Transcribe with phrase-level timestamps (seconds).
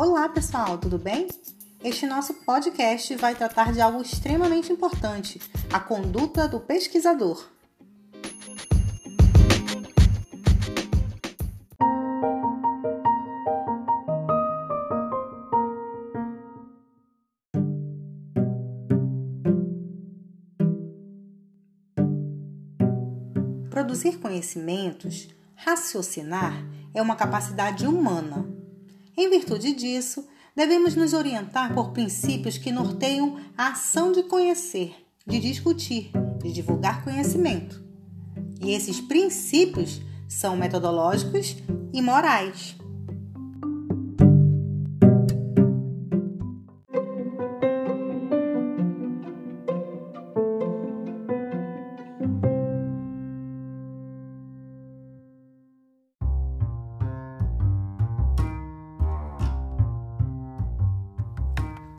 [0.00, 1.26] Olá, pessoal, tudo bem?
[1.82, 5.40] Este nosso podcast vai tratar de algo extremamente importante:
[5.72, 7.44] a conduta do pesquisador.
[23.68, 26.54] Produzir conhecimentos, raciocinar,
[26.94, 28.57] é uma capacidade humana.
[29.18, 34.94] Em virtude disso, devemos nos orientar por princípios que norteiam a ação de conhecer,
[35.26, 37.82] de discutir, de divulgar conhecimento.
[38.60, 41.56] E esses princípios são metodológicos
[41.92, 42.76] e morais.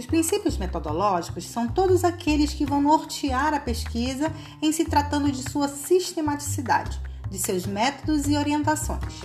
[0.00, 5.42] Os princípios metodológicos são todos aqueles que vão nortear a pesquisa em se tratando de
[5.50, 6.98] sua sistematicidade,
[7.30, 9.20] de seus métodos e orientações.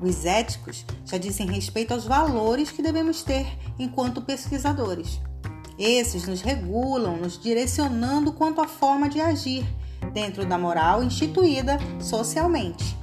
[0.00, 3.48] Os éticos já dizem respeito aos valores que devemos ter
[3.80, 5.18] enquanto pesquisadores.
[5.76, 9.66] Esses nos regulam, nos direcionando quanto à forma de agir
[10.12, 12.95] dentro da moral instituída socialmente.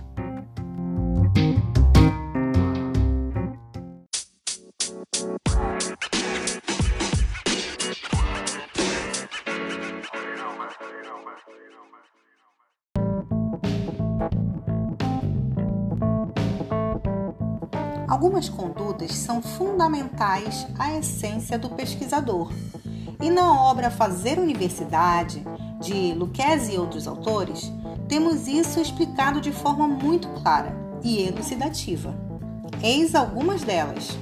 [18.13, 22.53] Algumas condutas são fundamentais à essência do pesquisador.
[23.19, 25.43] E na obra Fazer Universidade,
[25.81, 27.73] de Lucchesi e outros autores,
[28.07, 32.13] temos isso explicado de forma muito clara e elucidativa.
[32.83, 34.15] Eis algumas delas.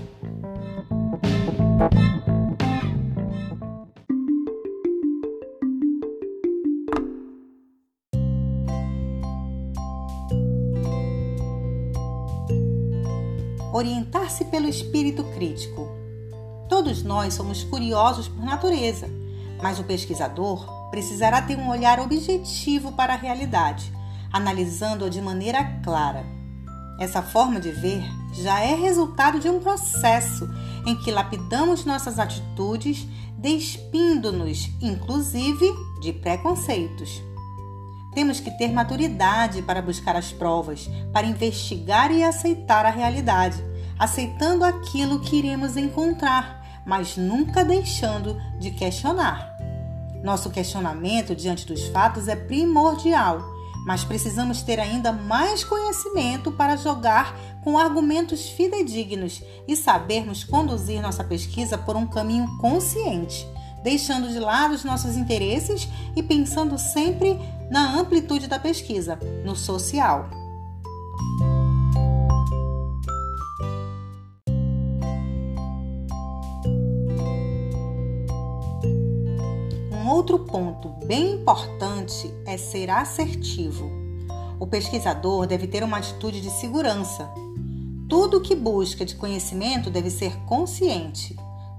[13.71, 15.89] Orientar-se pelo espírito crítico.
[16.67, 19.09] Todos nós somos curiosos por natureza,
[19.61, 23.91] mas o pesquisador precisará ter um olhar objetivo para a realidade,
[24.31, 26.25] analisando-a de maneira clara.
[26.99, 30.47] Essa forma de ver já é resultado de um processo
[30.85, 33.07] em que lapidamos nossas atitudes,
[33.37, 35.65] despindo-nos, inclusive,
[36.01, 37.21] de preconceitos.
[38.13, 43.63] Temos que ter maturidade para buscar as provas, para investigar e aceitar a realidade,
[43.97, 49.55] aceitando aquilo que iremos encontrar, mas nunca deixando de questionar.
[50.23, 53.41] Nosso questionamento diante dos fatos é primordial,
[53.85, 61.23] mas precisamos ter ainda mais conhecimento para jogar com argumentos fidedignos e sabermos conduzir nossa
[61.23, 63.47] pesquisa por um caminho consciente
[63.83, 67.39] deixando de lado os nossos interesses e pensando sempre
[67.71, 70.29] na amplitude da pesquisa, no social.
[79.89, 83.89] Um outro ponto bem importante é ser assertivo.
[84.59, 87.31] O pesquisador deve ter uma atitude de segurança.
[88.09, 91.35] Tudo que busca de conhecimento deve ser consciente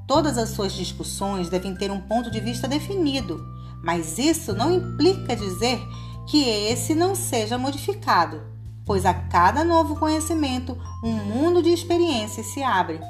[0.07, 3.43] Todas as suas discussões devem ter um ponto de vista definido,
[3.83, 5.81] mas isso não implica dizer
[6.27, 8.43] que esse não seja modificado,
[8.87, 13.01] pois a cada novo conhecimento um mundo de experiências se abre.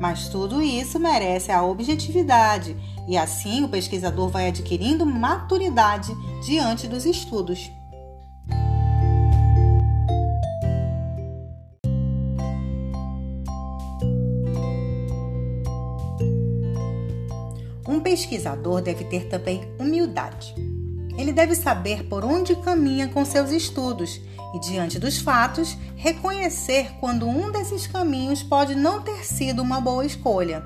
[0.00, 2.76] Mas tudo isso merece a objetividade
[3.06, 7.70] e assim o pesquisador vai adquirindo maturidade diante dos estudos.
[17.90, 20.54] Um pesquisador deve ter também humildade.
[21.18, 24.20] Ele deve saber por onde caminha com seus estudos
[24.54, 30.06] e, diante dos fatos, reconhecer quando um desses caminhos pode não ter sido uma boa
[30.06, 30.62] escolha.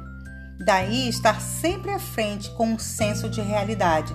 [0.66, 4.14] Daí estar sempre à frente com um senso de realidade,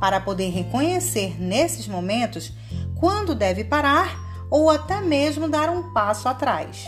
[0.00, 2.52] para poder reconhecer nesses momentos
[2.96, 4.18] quando deve parar
[4.50, 6.84] ou até mesmo dar um passo atrás.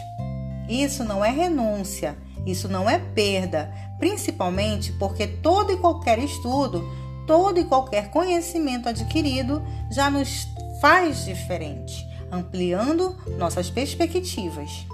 [0.69, 6.88] Isso não é renúncia, isso não é perda, principalmente porque todo e qualquer estudo,
[7.26, 10.48] todo e qualquer conhecimento adquirido já nos
[10.81, 14.87] faz diferente, ampliando nossas perspectivas.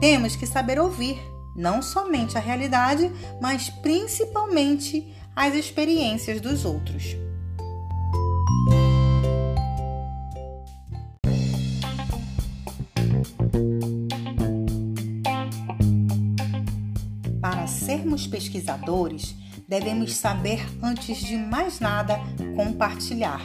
[0.00, 1.20] Temos que saber ouvir
[1.54, 3.10] não somente a realidade,
[3.40, 7.16] mas principalmente as experiências dos outros.
[18.10, 19.34] Sermos pesquisadores,
[19.68, 22.18] devemos saber, antes de mais nada,
[22.56, 23.40] compartilhar.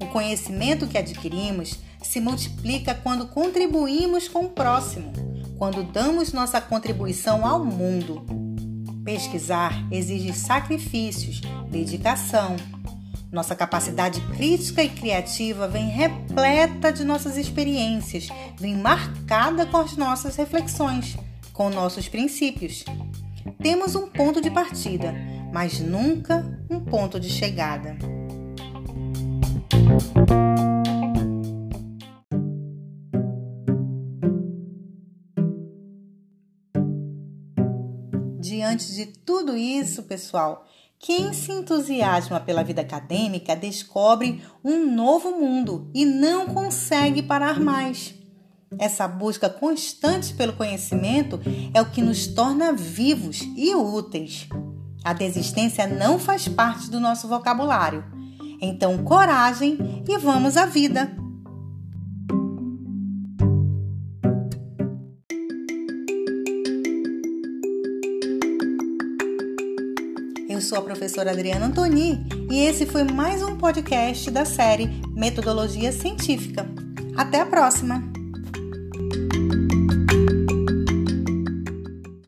[0.00, 5.12] O conhecimento que adquirimos se multiplica quando contribuímos com o próximo,
[5.56, 8.26] quando damos nossa contribuição ao mundo.
[9.04, 11.40] Pesquisar exige sacrifícios,
[11.70, 12.56] dedicação.
[13.32, 18.28] Nossa capacidade crítica e criativa vem repleta de nossas experiências,
[18.58, 21.16] vem marcada com as nossas reflexões,
[21.54, 22.84] com nossos princípios.
[23.62, 25.14] Temos um ponto de partida,
[25.52, 27.96] mas nunca um ponto de chegada.
[38.38, 40.66] Diante de tudo isso, pessoal,
[40.98, 48.21] quem se entusiasma pela vida acadêmica descobre um novo mundo e não consegue parar mais.
[48.78, 51.40] Essa busca constante pelo conhecimento
[51.74, 54.48] é o que nos torna vivos e úteis.
[55.04, 58.04] A desistência não faz parte do nosso vocabulário.
[58.60, 61.10] Então, coragem e vamos à vida!
[70.48, 75.90] Eu sou a professora Adriana Antoni e esse foi mais um podcast da série Metodologia
[75.90, 76.64] Científica.
[77.16, 78.11] Até a próxima!